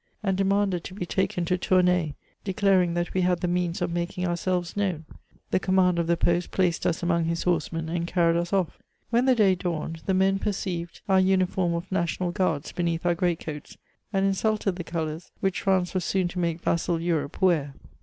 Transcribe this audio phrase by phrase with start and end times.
[0.23, 4.25] and demanded to be taken to Toumay, declaring that we had the means of making
[4.27, 5.05] ourselves known.
[5.51, 8.71] The conunander of the post placed us among his horsemen and car ried us offl
[9.11, 12.33] When the day dawned, the men perceived our uniform of 2c2 334 MEMOIBS OE nadonal
[12.33, 13.77] guards beneath our great coats,
[14.11, 17.75] and insulted the colours which France was soon to make vassal £ur(n)e wear.